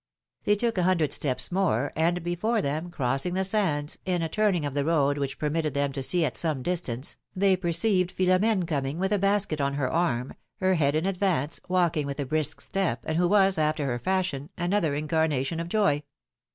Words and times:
They 0.45 0.55
took 0.55 0.79
a 0.79 0.81
hundred 0.81 1.13
steps 1.13 1.51
more, 1.51 1.93
and 1.95 2.23
before 2.23 2.59
them, 2.59 2.89
crossing 2.89 3.35
the 3.35 3.43
sands, 3.43 3.99
in 4.03 4.23
a 4.23 4.29
turning 4.29 4.65
of 4.65 4.73
the 4.73 4.83
road 4.83 5.19
which 5.19 5.37
per 5.37 5.47
mitted 5.51 5.75
them 5.75 5.91
to 5.91 6.01
see 6.01 6.25
at 6.25 6.39
some 6.39 6.63
distance, 6.63 7.17
they 7.35 7.55
perceived 7.55 8.11
Philo 8.11 8.39
m^ne 8.39 8.67
coming, 8.67 8.97
with 8.97 9.11
a 9.11 9.19
basket 9.19 9.61
on 9.61 9.75
her 9.75 9.91
arm, 9.91 10.33
her 10.55 10.73
head 10.73 10.95
in 10.95 11.05
advance, 11.05 11.59
walking 11.67 12.07
with 12.07 12.19
a 12.19 12.25
brisk 12.25 12.61
step, 12.61 13.01
and 13.05 13.17
who 13.17 13.27
was, 13.27 13.59
after 13.59 13.85
her 13.85 13.99
fashion, 13.99 14.49
another 14.57 14.95
incarnation 14.95 15.59
of 15.59 15.69
joy. 15.69 16.01